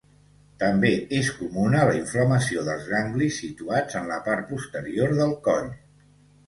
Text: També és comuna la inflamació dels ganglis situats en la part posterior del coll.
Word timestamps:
També 0.61 0.89
és 1.17 1.29
comuna 1.41 1.83
la 1.89 1.93
inflamació 1.99 2.65
dels 2.71 2.89
ganglis 2.95 3.39
situats 3.45 4.01
en 4.03 4.13
la 4.15 4.19
part 4.31 4.53
posterior 4.55 5.19
del 5.21 5.41
coll. 5.49 5.75